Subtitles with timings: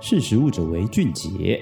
[0.00, 1.60] 识时务者为俊杰。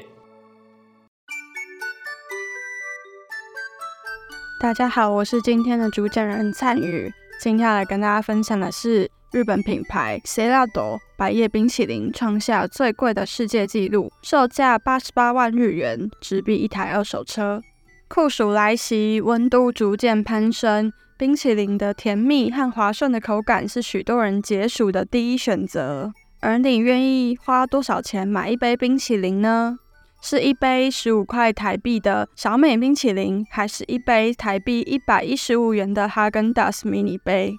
[4.60, 7.10] 大家好，我是今天的主讲人灿宇。
[7.40, 17.62] 今天要来跟大家分享的是日本品牌 s e l a d o 百叶冰淇淋创下最贵的世界纪录，售价八十八万日元，直逼一台二手车。
[18.06, 26.12] 酷暑来袭，温度逐渐攀升，冰淇淋的甜蜜和滑顺的口感是许多人解暑的第一选择。
[26.40, 29.78] 而你愿意花多少钱买一杯冰淇淋呢？
[30.22, 37.56] 是一杯十五块台币的小美冰淇淋，还是一杯台币一百一十五元的哈根达斯迷你杯？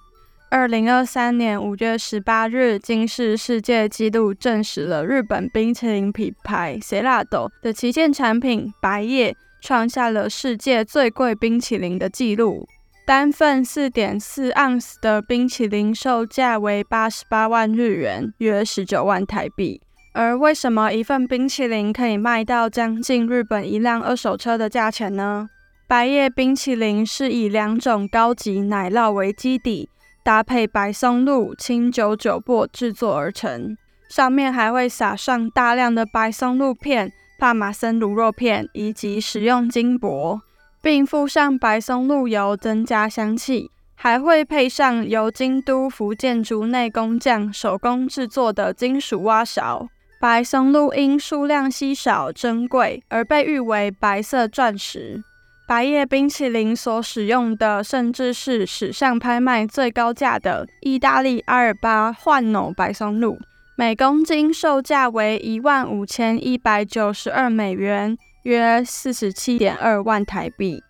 [0.50, 12.66] 二零二三年五月十八日，今世世界纪录证实了日本冰淇淋品牌 Selado 的旗舰产品白夜创下了世界最贵冰淇淋的纪录。
[13.08, 19.80] 单份四点四盎司的冰淇淋售价为八十八万日元，约十九万台币。
[20.12, 25.48] 而为什么一份冰淇淋可以卖到将近日本一辆二手车的价钱呢？
[25.86, 29.88] 白叶冰淇淋是以两种高级奶酪为基底，
[30.22, 33.74] 搭配白松露、清酒酒粕制作而成，
[34.10, 40.42] 上面还会撒上大量的白松露片、帕玛森乳酪片以及食用金箔。
[40.80, 49.88] 并附上白松露油增加香气，还会配上由京都福建竹内工匠手工制作的金属挖勺。
[50.20, 55.22] 白松露因数量稀少、珍贵而被誉为“白色钻石”。
[55.68, 63.38] 白叶冰淇淋所使用的，甚至是史上拍卖最高价的意大利阿尔巴幻纽白松露，
[63.76, 68.16] 每公斤售价为一万五千一百九十二美元。
[68.48, 70.82] 约四十七点二万台币。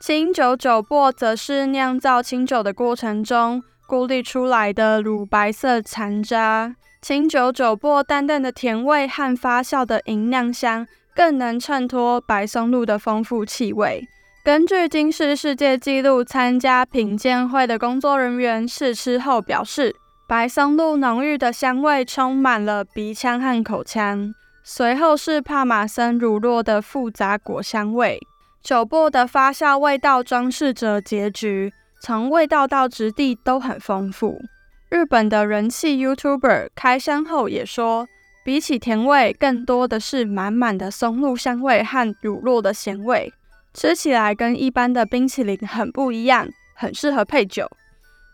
[0.00, 6.76] 清酒酒粕则是酿造清酒的过程中过滤出来的乳白色残渣。
[7.00, 14.06] 清酒酒粕淡淡的甜味和发酵的银酿香，更能衬托白松露的丰富气味。
[14.44, 19.94] 根据金氏世界纪录参加品鉴会的工作人员试吃后表示，
[20.28, 24.32] 白松露浓郁的香味充满了鼻腔和口腔。
[24.70, 28.20] 随后是帕玛森乳酪的复杂果香味，
[28.62, 34.38] 酒粕的发酵味道装饰着结局，从味道到质地都很丰富。
[34.90, 38.06] 日本的人气 YouTuber 开箱后也说，
[38.44, 43.32] 比起甜味，更多的是满满的松露香味和乳酪的咸味，
[43.72, 47.66] 吃起来跟一般的冰淇淋很不一样，很适合配酒。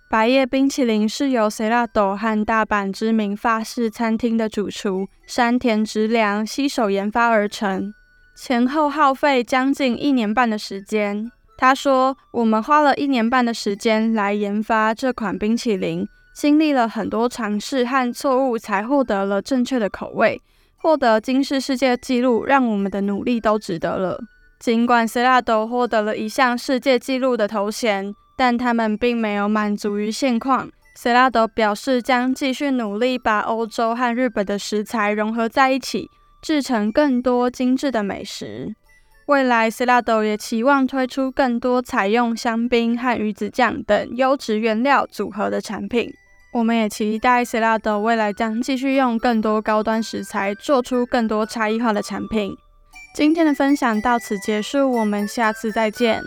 [0.08, 7.92] 白叶冰淇淋是由 Serato 和大阪知名法式餐厅的主厨山田直良携手研发而成，
[8.36, 11.30] 前后耗费将近一年半的时间。
[11.56, 20.40] 他说：“我们花了一年半的时间来研发这款冰淇淋，经历了很多尝试和错误，才获得了正确的口味，
[20.76, 24.20] 获得金氏世界纪录，让我们的努力都值得了。”
[24.60, 28.14] 尽管 Serato 获得了一项世界纪录的头衔。
[28.36, 36.10] 但他们并没有满足于现况，Cerado 表示将继续努力，把欧洲和日本的食材融合在一起，
[36.42, 38.74] 制成更多精致的美食。
[39.26, 46.12] 未来，Cerado 也期望推出更多采用香槟和鱼子酱等优质原料组合的产品。
[46.52, 52.54] 我们也期待 Cerado 未来将继续用更多高端食材，做出更多差异化的产品。
[53.14, 56.22] 今天的分享到此结束，我们下次再见。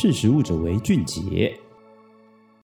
[0.00, 1.54] 识时务者为俊杰。